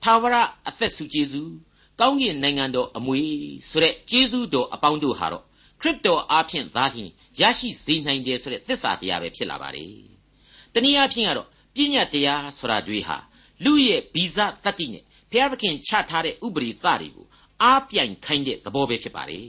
[0.04, 0.36] သာဝရ
[0.68, 1.54] အသက်ဆုကျေးဇူး
[2.00, 3.22] ကောင်းကင်နိုင်ငံတော်အမွေ
[3.70, 5.44] ဆိုတဲ့ကျေးဇူးတော်အပေါင်းတို့ဟာတော့
[5.82, 7.12] ခရစ်တော်အားဖြင့်သာလျှင်
[7.42, 9.86] ရရှိစေနိုင်တယ်ဆိုတဲ့သစ္စာတရားပဲဖြစ်လာပါလေ။
[10.74, 13.18] တနည်းအားဖြင့်ကတော့ပညာတရားဆိုတာတွေဟာ
[13.64, 17.26] လူရဲ့ဗီဇတတ္တိနဲ့ဘုရားသခင်ချထားတဲ့ဥပရိသတွေကို
[17.64, 19.40] အားပြိုင်ခိုင်းတဲ့သဘောပဲဖြစ်ပါလေ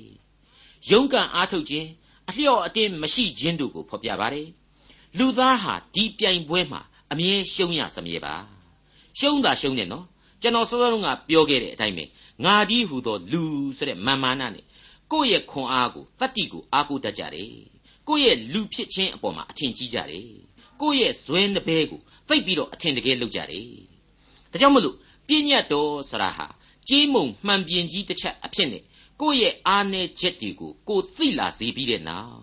[0.90, 1.88] ။ယုံကံအားထုတ်ခြင်း
[2.29, 4.48] အလျော့အတင်းမရှိခြင်းတို့ကိုဖော်ပြပါတယ်။
[5.18, 6.81] လူသားဟာဒီပြိုင်ပွဲမှာ
[7.12, 8.35] အမြဲရှုံးရစမြဲပါ။
[9.18, 10.07] ရှုံးတာရှုံးတယ်နော်။
[10.42, 12.05] ကျွန်တော်စောစောကပြောခဲ့တဲ့အတိုင်းပဲ
[12.44, 13.42] ငါဒီဟူသောလူ
[13.79, 14.64] ဆိုတဲ့မာမာနနဲ့
[15.12, 17.53] ကိုယ့်ရဲ့ခွန်အားကိုတတ္တိကိုအားကိုးတတ်ကြတယ်
[18.08, 20.28] ကိုယ့်ရဲ့လူဖြစ်ခြင်းအပေါ်မှာအထင်ကြီးကြတယ်
[20.80, 23.66] ကိုယ့်ရဲ့ဇွဲနှပဲကိုသိပ်ပြီးတော့အထင်တကယ်လုပ်ကြတယ်
[24.52, 24.96] ဒါကြောင့်မလို့
[25.28, 26.46] ပြည့်ညတ်တော်ဆရာဟာ
[26.88, 28.82] ကြေးမုံမှန်ပြင်းကြီးတစ်ချက်အဖြစ်နဲ့
[29.20, 32.42] ကိုယ့်ရဲ့အားနည်းချက်တွေကိုကိုသိလာစေပြီးတဲ့နောက်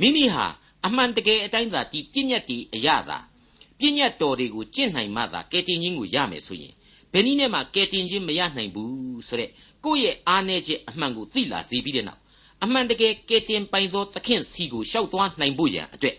[0.00, 0.46] မိမိဟာ
[0.86, 3.18] အမှန်တကယ်အတိုင်းသာဒီပြည့်ညတ်တီအရသာ
[3.78, 6.74] ပြည့်ညတ်တော်တွေကိုကျင့်နိုင်မှသာကယ်တင်ခြင်းကိုရမယ်ဆိုရင်
[7.12, 9.50] ဘယ်နည်းနဲ့မှကယ်တင်ခြင်းမရနိုင်ဘူးဆိုတဲ့
[9.84, 12.20] ကိုယ့်ရဲ့အားနည်းချက်အမှန်ကိုသိလာစေပြီးတဲ့နောက်
[12.64, 16.16] အမှန်တကယ်ကယ်တင်ပိုင်သောသခင်စီကိုရှောက်သွားနိုင်ဖို့ရန်အတွက်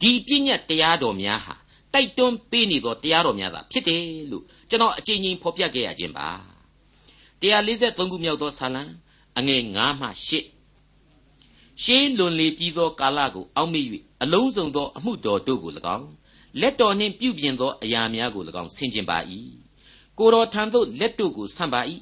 [0.00, 1.54] ဒီပြည့်ညတ်တရားတော်များဟာ
[1.92, 6.28] တိုက်တွန်းပေးနေသောတရားတော်များသာဖြစ်တယ်လို့ကျွန်တော်အကြိမ်ကြိမ်ဖော်ပြခဲ့ရခြင်းပါ
[7.42, 8.82] 143ခုမြောက်သောဆာလံ
[9.38, 10.08] အငယ်9မှ
[10.70, 13.84] 10ရှေးလွန်လေပြီးသောကာလကိုအောက်မေ့၍
[14.22, 16.08] အလုံးစုံသောအမှုတော်တို့ကို၎င်း
[16.60, 19.18] လက်တော်နှင့်ပြုပြင်သောအရာများကို၎င်းဆင်ခြင်ပါ၏
[20.18, 21.80] ကိုတော်ထံသို့လက်တို့ကိုဆန့်ပါ၏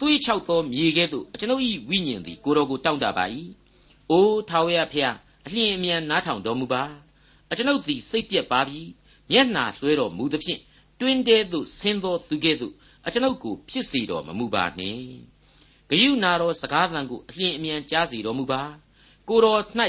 [0.00, 3.24] သွေးချောက်သောမြေကဲ့သို့အကျွန်ုပ်၏ဝိညာဉ်သည်ကိုတော်ကိုတောင့်တပါ၏။
[4.10, 6.82] အိုးထာဝရဖျားအလျင်အမြန်နားထောင်တော်မူပါ။
[7.50, 8.80] အကျွန်ုပ်သည်စိတ်ပြက်ပါပြီ။
[9.30, 10.60] မျက်နှာလွှဲတော်မူသဖြင့်
[11.00, 12.74] တွင်တဲသို့ဆင်းသောသူကဲ့သို့
[13.06, 15.04] အကျွန်ုပ်ကိုဖြစ်စေတော်မမူပါနှင့်။
[15.90, 18.60] ဂယုနာတော်စကားသံကိုအလျင်အမြန်ကြားစေတော်မူပါ။
[19.28, 19.60] ကိုတော်၌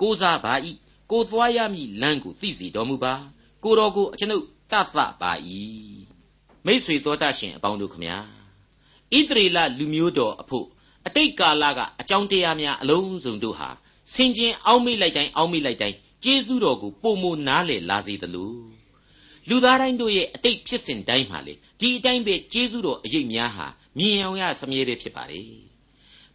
[0.00, 0.54] ကိုးစားပါ၏။
[1.10, 3.14] ကိုသွားရမည်လမ်းကိုသိစေတော်မူပါ။
[3.64, 5.32] ကိုတော်ကိုအကျွန်ုပ်တတ်သပါ၏။
[6.66, 8.18] မိတ်ဆွေတော်တတ်ရှင်အပေါင်းတို့ခမညာ။
[9.18, 10.66] ဣသရေလလူမျိုးတော်အဖို့
[11.06, 13.68] အတိတ်ကာလကအကြောင်းတရားများအလုံးစုံတို့ဟာ
[14.14, 18.54] ဆင်ခြင်အောက်မေ့လိုက်တိုင်းအောက်မေ့လိုက်တိုင်းကျေးဇူးတော်ကိုပုံမနားလေလာစေသလို
[19.48, 23.66] လူသားတိုင်းတို့ရဲ့အတိတ်ဖြစ်စဉ်တိုင်းမှာလေဒီအတိုင်းပဲကျေးဇူးတော်အရေးများဟာ
[23.98, 25.42] မြင်အောင်ရစမြဲပဲဖြစ်ပါလေ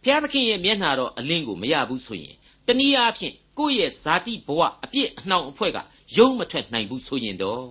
[0.02, 5.78] ဖျားသခင်ရဲ့မျက်နှာတော်အလင်းကိုမရဘူးဆိုရင်တနည်းအားဖြင့်ကိုယ့်ရဲ့ဇာတိဘဝအပြစ်အနှောင်အဖွဲ့က
[6.16, 7.66] ယုံမထွက်နိုင်ဘူးဆိုရင်တော့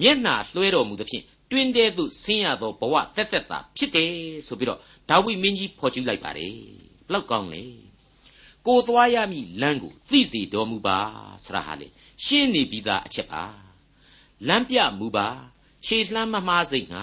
[0.00, 4.12] မျက်နှာလွှဲတော်မူသဖြင့် တွင်တဲ့သို့ဆင်းရသောဘဝတက်တက်တာဖြစ်တယ်
[4.46, 6.56] ဆိုပြီးတော့ဒါဝိမင်းကြီးဖော်ကျူးလိုက်ပါတယ်
[7.06, 7.62] ဘလောက်ကောင်းလဲ
[8.66, 10.98] ကိုသွားရမည်လမ်းကိုသိစေတော်မူပါ
[11.44, 11.88] ဆရာဟာလေ
[12.24, 13.44] ရှင်းနေပြီးသားအချက်ပါ
[14.48, 15.26] လမ်းပြမူပါ
[15.84, 17.02] ခြေလှမ်းမမှားစိတ်ငါ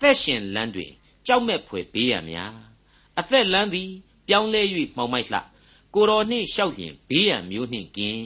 [0.00, 0.92] သက်ရှင်လမ်းတွင်
[1.26, 2.56] ကြောက်မဲ့ဖွယ်ဘေးရများ
[3.18, 3.90] အသက်လမ်းသည်
[4.28, 4.62] ပြောင်းလဲ၍
[4.96, 5.40] မှောင်မိုက်လှ
[5.94, 8.24] ကိုတော်နှင့်ရှောက်လျင်ဘေးရန်မျိုးနှင့်ကင်း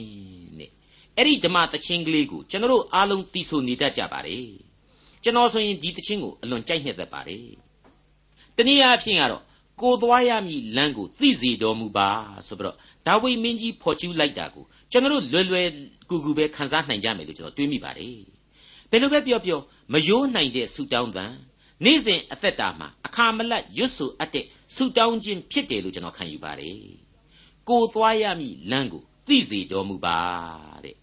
[0.59, 0.71] တဲ့
[1.17, 4.70] အဲ့ဒီဓမ္မတခြင်းကလေးကိုကျွန်တော်တို့အားလုံးသိဆိုနေတတ်ကြပါတယ်
[5.23, 7.45] ကျွန်တော်ဆိုရင်ဒီတခြင်းကိုအလွန်ကြိုက်နှစ်သက်ပါတယ်
[8.57, 9.43] တနည်းအားဖြင့်ကတော့
[9.81, 12.09] ကိုသွားရမည်လမ်းကိုသိစေတော်မူပါ
[12.47, 12.75] ဆိုပြီးတော့
[13.07, 15.67] ဒါဝိမင်းကြီးဖော်ကျူးလိုက်တာကိုကျွန်တော်တို့လွယ်လွယ်
[16.09, 18.17] ကူကူပဲခန်းစားနိုင်ကြမယ်လို့ကျွန်တော်တွေးမိပါတယ်
[18.91, 19.59] ဘယ်လိုပဲပြောပြော
[19.93, 21.33] မယိုးနိုင်တဲ့ဆူတောင်းတန်
[21.85, 26.77] နေ့စဉ်အသက်တာမှာအခါမလတ်ရွတ်ဆိုအပ်တဲ့ဆူတောင်းခြင်းဖြစ်တယ်လို့ကျွန်တော်ခံယူပါတယ်
[27.69, 30.17] ကိုသွားရမည်လမ်းကိုသိစေတော်မူပါ
[30.85, 30.95] တဲ့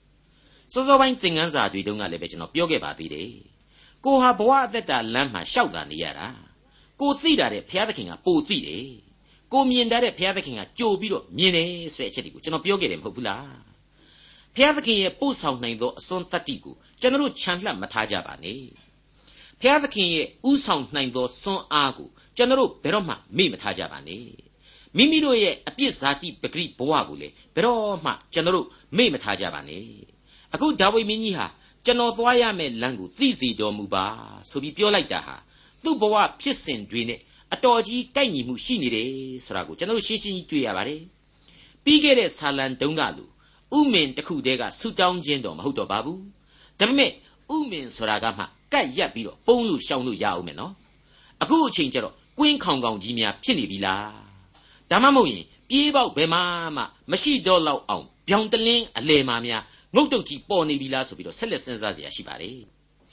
[0.73, 3.31] စောစောပိုင်းသင်ခန်းစာတွေတုန်းကလည်းပဲကျွန်တော်ပြောခဲ့ပါသေးတယ်
[4.09, 6.29] ကိုဟာဘဝအသက်တာလမ်းမှာရှောက်တာနေရတာ
[7.01, 8.87] ကိုသိတာတဲ့ဘုရားသခင်ကပိုသိတယ်
[9.53, 13.49] ကိုမြင်တတ်တဲ့ဘုရားသခင်ကကြိုပြီးတော့မြင်တယ်ဆိုတဲ့အချက်တွေကိုကျွန်တော်ပြောခဲ့တယ်မဟုတ်ဘူးလား
[14.55, 18.61] ဘုရားသခင်ရဲ့ပို့ဆောင်နိုင်သောအစွန်းတတ္တိကိုကျွန်တော်ခြံလှပ်မထားကြပါနဲ့
[19.61, 24.25] ဘုရားသခင်ရဲ့ဥဆောင်နိုင်သောစွမ်းအားကိုကျွန်တော်ဘယ်တော့မှမေ့မထားကြပါနဲ့
[24.97, 28.67] မိမိတို့ရဲ့အပြစ်ဇာတိပဂရိဘဝကိုလေဘယ်တော့မှကျွန်တော်
[28.97, 29.85] မေ့မထားကြပါနဲ့
[30.55, 31.47] အခုဒါဝိမင်းကြီးဟာ
[31.89, 34.05] ကျွန်တော်သွားရမယ့်လမ်းကိုသိစေတော်မူပါ
[34.51, 35.37] ဆိုပြီးပြောလိုက်တာဟာ
[35.85, 37.21] သူ့ဘဝဖြစ်စဉ်တွေနဲ့
[37.55, 39.09] အတော်ကြီးကိုက်ညီမှုရှိနေတယ်
[39.45, 41.03] ဆိုတာကိုကျွန်တော်ရှင်းရှင်းကြီးတွေ့ရပါတယ်
[41.85, 43.25] ပြီးခဲ့တဲ့ဆာလံတုံးကလူ
[43.77, 46.23] ဥမင်တစ်ခုတည်းကဆူတောင်းခြင်းတော့မဟုတ်တော့ပါဘူး
[46.79, 47.11] ဒါပေမဲ့
[47.55, 50.73] ဥမင်ဆိုတာကမှကတ်ရက်ပြီးတော့ပုံလို့ရှောင်လို့ရအောင်မယ်နော်
[51.43, 54.13] အခုအချိန်ကျတော့ကွင်းခေါင်ခေါင်ကြီးများဖြစ်နေပြီလား
[54.91, 56.41] ဒါမှမဟုတ်ရင်ပြေးပေါက်ဘယ်မှ
[56.77, 59.63] မှမရှိတော့လောက်အောင်ပြောင်တလင်းအလဲမာများ
[59.96, 62.60] ငုတ်တုတ်ကြီးပေါ်နေပြီလားဆိုပြီးတော့ဆက်လက်စဉ်းစားเสียရှိပါတယ်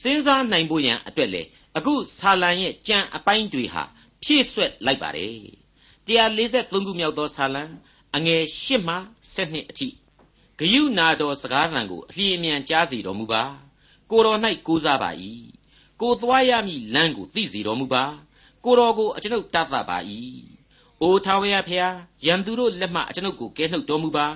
[0.03, 1.43] စဉ်းစားနိုင်ဖို့ရန်အတွက်လေ
[1.77, 3.83] အခုဆာလံရဲ့ကြံအပိုင်းတွေဟာ
[4.23, 5.35] ဖြည့်ဆွက်လိုက်ပါတယ်
[6.07, 7.63] 143ခုမြောက်သောဆာလံ
[8.17, 8.97] အငယ်8မှ
[9.35, 9.89] 7အထိ
[10.59, 13.43] ဂယုနာတော်စကားသံကိုအလျင်အမြန်ကြားစီတော်မူပါ
[14.11, 15.11] ကိုတော်၌ကိုးစားပါ၏
[16.01, 18.05] ကိုသွားရမည်လမ်းကိုသိစေတော်မူပါ
[18.65, 19.99] ကိုတော်ကိုအကျွန်ုပ်တတ်သပါ၏
[21.03, 21.95] အိုထာဝရဖျား
[22.27, 24.27] ယံသူတို့လက်မှအကျွန်ုပ်ကိုကဲနှုတ်တော်မူပါ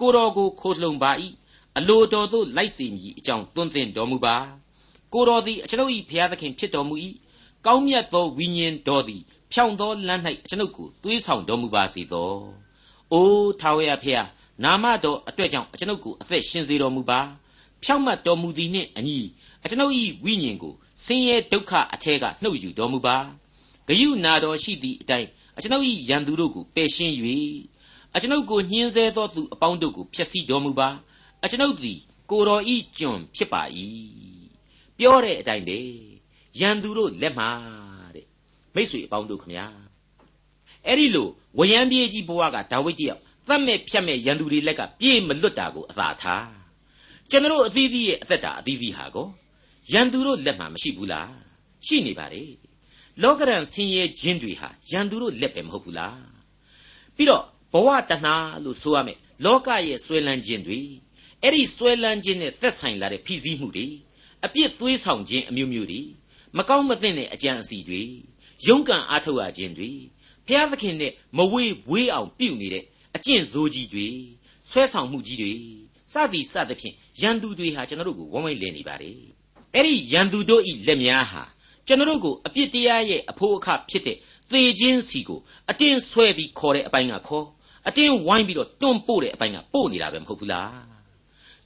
[0.00, 1.10] ကိုတော်ကိုခိုးလှုံပါ၏
[1.77, 4.35] အလိုတော်သို့လိုက်စီမည်အကြောင်းသွန်သင်တော်မူပါ
[5.13, 6.95] ကိုတော်သည်အကျွန်ုပ်၏ဖျားသခင်ဖြစ်တော်မူ၏
[7.65, 12.31] ကောင်းမြတ်သောဝိညာဉ်တော်သည်ဖြောင့်သောလမ်း၌အကျွန်ုပ်ကိုသွေးဆောင်တော်မူပါစေသော
[13.11, 13.27] အို
[13.59, 14.27] ထာဝရဖျား
[14.63, 17.19] နာမတော်အတွက်ကြောင့်အကျွန်ုပ်ကိုအသက်ရှင်စေတော်မူပါ
[17.83, 19.19] ဖြောင့်မတ်တော်မူသည်နှင့်အညီ
[19.63, 20.73] အကျွန်ုပ်၏ဝိညာဉ်ကို
[21.05, 23.17] ဆင်းရဲဒုက္ခအထက်ကနှုတ်ယူတော်မူပါ
[23.87, 27.13] ဂယုနာတော်ရှိသည့်အတိုင်းအကျွန်ုပ်၏ရန်သူတို့ကိုပယ်ရှင်း၍
[28.15, 30.89] အကျွန်ုပ်ကိုညှင်းဆဲသောသူအပေါင်းတို့ကိုဖျက်ဆီးတော်မူပါ
[31.43, 31.99] အကျွန်ုပ်သည်
[32.31, 33.61] ကိုတော်ဤကျွန်ဖြစ်ပါ၏
[34.97, 35.79] ပြောတဲ့အတိုင်းပဲ
[36.59, 37.49] ရန်သူတို့လက်မှာ
[38.15, 38.25] တဲ့
[38.75, 39.65] မိษွေအပေါင်းတို့ခမညာ
[40.85, 46.47] အဲ့ဒီလိုဝရံပြေးကြီးဘဝကဒါဝိဒ်တယောက်သတ်မဲ့ဖြတ်မဲ့ရန်သူတွေလက်ကပြေးမလွတ်တာကိုအသာထား
[47.29, 49.27] ကျွန်တော်အသီးသီးရဲ့အသက်တာအသီးသီးဟာကို
[49.93, 51.31] ရန်သူတို့လက်မှာမရှိဘူးလား
[51.87, 52.43] ရှိနေပါလေ
[53.21, 56.19] လောကရန်ဆင်းရဲခြင်းတွေဟာရန်သူတို့လက်ပဲမဟုတ်ဘူးလား
[57.15, 60.79] ပြီးတော့ဘဝတဏှာလို့ဆိုရမယ်လောကရဲ့ဆွဲလန်းခြင်းတွေ
[61.43, 63.87] အဲ့ဒီဆွဲလန်းခြင်းနဲ့သက်ဆိုင်လာတဲ့ဖိစီးမှုတွေ
[64.45, 66.01] အပြစ်သွေးဆောင်ခြင်းအမျိုးမျိုးတွေ
[66.57, 68.01] မကောင်းမသင့်တဲ့အကြံအစီတွေ
[68.67, 69.91] ရုန်းကန်အားထုတ်ရခြင်းတွေ
[70.47, 72.83] ဘုရားသခင်နဲ့မဝေးဝေးအောင်ပြုနေတဲ့
[73.15, 74.07] အကျင့်ဇိုးကြီးတွေ
[74.69, 75.53] ဆွဲဆောင်မှုကြီးတွေ
[76.13, 79.11] စသည်စသဖြင့်ရန်သူတွေဟာကျွန်တော်တို့ကိုဝိုင်းဝိုင်းလည်နေပါလေ
[79.73, 81.43] အဲ့ဒီရန်သူတို့ဤလက်များဟာ
[81.87, 84.17] ကျွန်တော်တို့ကိုအပြစ်တရားရဲ့အဖို့အခဖြစ်တဲ့
[84.51, 87.45] သေခြင်းစီကိုအတင်းဆွဲပြီးခေါ်တဲ့အပိုင်းကခေါ်
[87.87, 90.86] အတင်းဝိုင်းပြီးတော့တွန်းပို့တဲ့အပိုင်းကပို့နေတာပဲမဟုတ်ဘူးလား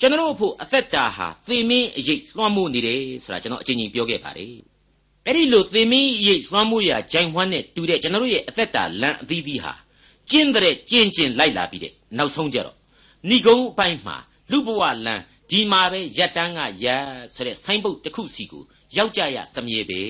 [0.02, 4.54] ကျွန်တော်တို့အဖို့အသက်တာဟာသေမင်းအရေးလွှမ်းမိုးနေတယ်ဆိုတာကျွန်တော်အချိန်ချင်းပြောခဲ့ပါတယ်
[5.26, 9.74] အဲ့ဒီလိုသေမင်းအရေးလွှမ်းမိုးရာဂျိုင်ဝမ်းနဲ့တူတဲ့ကျွန်တော်တို့ရဲ့အသက်တာလမ်းအသီးသီးဟာ
[10.30, 12.76] ကျင်းတဲ့ကျင်းကျင်းလိုက်လာပြီးတဲ့နောက်ဆုံးကြတော့
[13.30, 14.18] ဏိဂုံးအပိုင်းမှာ
[14.52, 18.64] လူဘဝလမ်းဒီမှာပဲရက်တန်းကရက်ဆိုတဲ့ဆိုင်းပုတ်တစ်ခုစီကို
[18.98, 20.02] ရောက်ကြရစမြဲပဲ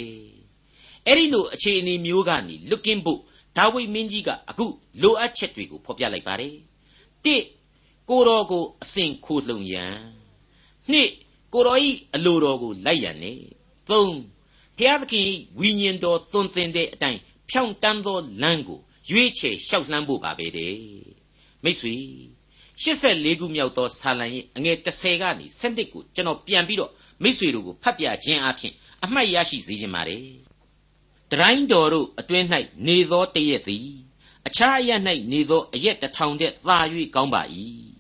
[1.06, 3.20] အဲ့ဒီလိုအခြေအနေမျိုးကနေလွတ်ကင်းဖို့
[3.58, 4.66] ဒါဝိမင်းကြီးကအခု
[5.02, 6.56] လိုအပ်ချက်တွေကိုဖော်ပြလိုက်ပါတယ်
[7.26, 7.36] တိ
[8.12, 9.96] ကိုတော်ကိုအစဉ်ခိုးလှုံရန်
[10.92, 11.10] နှစ်
[11.54, 13.40] ကိုတော်ဤအလိုတော်ကိုလိုက်ရန်နဲ့
[13.90, 14.16] သုံး
[14.78, 17.20] ဘုရားသခင်ဝိညာဉ်တော်သွန်သင်တဲ့အတိုင်း
[17.50, 20.76] ဖြောင့်တန်းသောလမ်းကိုရွေးချယ်လျှောက်လှမ်းဖို့ပါပဲတဲ့
[21.64, 21.96] မိတ်ဆွေ
[22.84, 26.92] 84ခုမြောက်သောဆာလံရဲ့အငယ်30ကနေ7ကိုကျွန်တော်ပြန်ပြီးတော့
[27.24, 30.26] မိษွေတို့ကိုဖတ်ပြခြင်းအပြင်အမှတ်ရရှိစေခြင်းပါတယ်
[31.32, 32.46] တရိုင်းတော်တို့အတွင်း၌
[32.88, 33.90] နေသောတရက်သည်
[34.48, 34.92] အခြားအရ၌
[35.32, 36.78] နေသောအရက်တစ်ထောင်တည်းသာ၍
[37.16, 37.44] ကောင်းပါ၏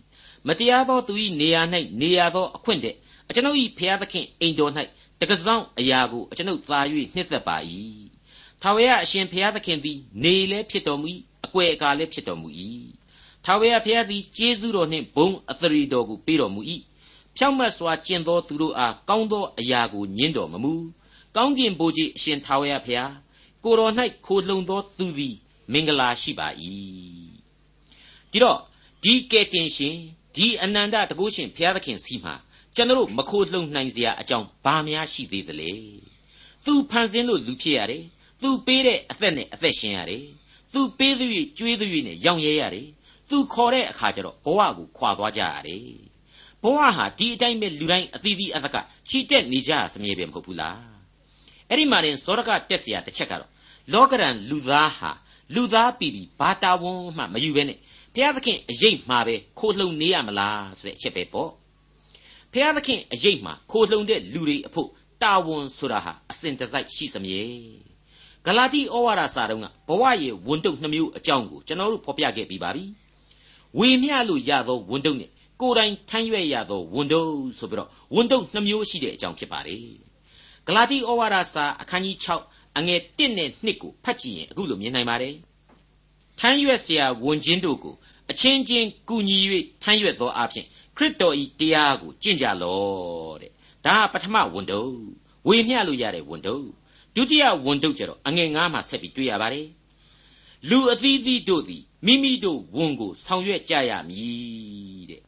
[0.47, 1.61] မတရားသောသူ၏နေရာ၌
[2.01, 2.97] နေရသောအခွင့်တည်း
[3.29, 4.71] အကျွန်ုပ်၏ဖျားသခင်အိမ်တော်၌
[5.19, 6.79] တကစောင်းအရာကိုအကျွန်ုပ်သာ၍
[7.15, 7.57] နှစ်သက်ပါ၏
[8.61, 11.07] ထာဝရအရှင်ဖျားသခင်သည်နေလည်းဖြစ်တော်မူ၏
[11.45, 12.47] အကွယ်အကာလည်းဖြစ်တော်မူ၏
[13.45, 16.61] ထာဝရဘုရားသည်ကျေးဇူးတော်နှင့်ဘုံအသရေတော်ကိုပေးတော်မူ၏
[17.37, 20.73] ဖြောင့်မတ်စွာကျင့်သောသူတို့အားကောင်းသောအရာကိုညင်းတော်မမူ
[21.35, 23.13] ကောင်းကင်ဘိုးကြီးအရှင်ထာဝရဘုရား
[23.63, 23.93] ကိုတော်၌
[24.25, 25.35] ခိုလှုံသောသူသည်
[25.71, 26.47] မင်္ဂလာရှိပါ၏
[28.31, 28.59] ဒီတော့
[29.03, 29.97] ဒီကဲတင်ရှင်
[30.36, 32.34] ဒီအနန္တတကုရှင်ဘုရားသခင်စီမှာ
[32.74, 35.72] ကျွန်တော်မခိုလှုံနိုင်စရာအကြောင်းဘာများရှိသေးသလဲ
[36.64, 38.04] သူဖန်ဆင်းလို့လူဖြစ်ရတယ်
[38.42, 40.24] သူပေးတဲ့အသက်နဲ့အသက်ရှင်ရတယ်
[40.72, 41.26] သူပေးသူ၍
[41.58, 42.88] ကျွေးသူ၍နဲ့ရောင်ရဲရတယ်
[43.30, 45.82] သူခေါ်တဲ့အခါကျတော့ဘဝကိုခွာသွားကြရတယ်
[46.62, 48.76] ဘဝဟာဒီအတိုင်းပဲလူတိုင်းအသီးသီးအသက်က
[49.08, 50.80] ချီတက်နေကြစမြဲပဲမဟုတ်ဘူးလား
[51.68, 53.50] အဲ့ဒီမှာရင်စောရကတက်เสียတစ်ချက်ကတော့
[53.92, 55.10] လောကရန်လူသားဟာ
[55.54, 57.78] လူသားပြီပြီဘာတာဝန်မှမယူဘဲနဲ့
[58.14, 61.50] ဘုရားသခင်အရေးမှာပဲခိုးလှုံနေရမလားဆိုတဲ့အချက်ပဲပေါ့
[62.52, 64.88] ဘုရားသခင်အရေးမှာခိုးလှုံတဲ့လူတွေအဖို့
[65.22, 67.42] တာဝန်ဆိုတာဟာအစဉ်တစိုက်ရှိစမြဲ
[68.44, 72.84] ဂလာတိဩဝါဒစာတုံးကဘဝရဲ့ဝန်တုပ်နှမျိုးအကြောင်းကိုကျွန်တော်တို့ဖော်ပြခဲ့ပြီးပါပြီ
[73.78, 75.30] ဝေမျှလို့ရသောဝန်တုပ်နဲ့
[75.60, 79.80] ကိုယ်တိုင်ထမ်းရွက်ရသောဝန်တုပ်ဆိုပြီးတော့ဝန်တုပ်နှမျိုးရှိတဲ့အကြောင်းဖြစ်ပါတယ်
[80.66, 82.16] ဂလာတိဩဝါဒစာအခန်းကြီး
[82.48, 85.34] 6အငယ်1နဲ့2ကိုဖတ်ကြည့်ရင်အခုလိုမြင်နိုင်ပါတယ်
[86.40, 87.94] ထမ်းရွက်เสียဝန်ချင်းတို့ကို
[88.31, 89.37] အချင်းချင်းကူညီ၍
[89.81, 90.65] ထမ်းရွက်သောအဖြစ်
[90.97, 93.51] ခရစ်တော်ဤတရားကိုကျင့်ကြလောတဲ့
[93.85, 94.95] ဒါပထမဝန်တုပ်
[95.47, 96.67] ဝေမျှလို့ရတဲ့ဝန်တုပ်
[97.15, 99.67] ဒုတိယဝန်တုပ်ကျတော့အငယ်9မှာဆက်ပြီးတွေ့ရပါတယ်
[100.69, 105.21] လူအသီးသီးတို့သည်မိမိတို့ဝန်ကိုဆောင်ရွက်ကြရမည်တဲ့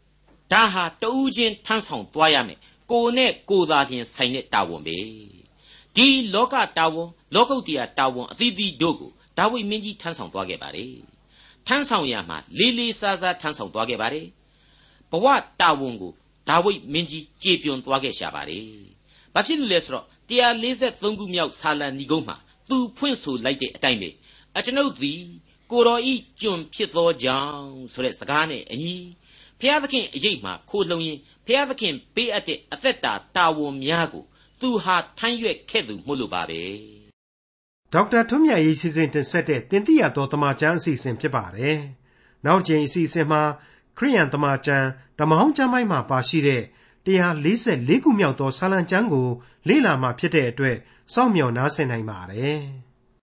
[0.52, 2.60] ဒါဟာတဦးချင်းထမ်းဆောင်သွားရမယ်
[2.92, 4.98] ကိုနဲ့ကိုသာလျှင်ဆိုင်တဲ့တာဝန်ပဲ
[5.96, 11.13] ဒီလောကတာဝန်လောကုတ္တရာတာဝန်အသီးသီးတို့ကိုဒါဝိမင်းကြီးထမ်းဆောင်သွားခဲ့ပါတယ်
[11.68, 14.28] ထမ်းဆောင်ရမှာလေးလေးစားစားထမ်းဆောင်သွားခဲ့ပါတယ်
[15.12, 15.26] ဘဝ
[15.62, 16.12] တာဝန်ကို
[16.50, 18.68] ဒါဝိမင်းကြီးကြေပြွန်သွားခဲ့ရှာပါတယ်
[19.34, 22.38] ဘာဖြစ်လို့လဲဆိုတော့143ခုမြောက်ဆာလံဏီကုန်းမှာ
[22.70, 24.10] သူဖွင့်ဆိုလိုက်တဲ့အတိုင်းပဲ
[24.58, 25.22] အကျွန်ုပ်သည်
[25.72, 28.96] ကိုတော်ဤကျွန်ဖြစ်သောကြောင့်ဆိုတဲ့စကားနဲ့အညီ
[29.60, 34.24] ဖျားသခင်အရေးမှာခိုးလှုံရင်ဖျားသခင်ပေးအပ်တဲ့အသက်တာတာဝန်များကို
[34.62, 36.62] သူဟာထမ်းရွက်ခဲ့သူမို့လို့ပါပဲ
[37.94, 41.80] ဒေါက်တာထွန်းမြတ်ရေးစီစဉ်တင်ဆက်တဲ့တင်ပြတော်တမချန်းအစီအစဉ်ဖြစ်ပါတယ်
[42.46, 43.42] နောက်ချိန်အစီအစဉ်မှာ
[43.98, 44.88] ခရိယန်တမချန်း
[45.20, 46.64] ဓမ္မဟောင်းကျမ်းပိုင်းမှာပါရှိတဲ့
[47.08, 49.28] 144ခုမြောက်သောဆာလံကျမ်းကို
[49.68, 50.78] လေ့လာမှဖြစ်တဲ့အတွက်
[51.14, 52.62] စောင့်မျှော်နားဆင်နိုင်ပါတယ်။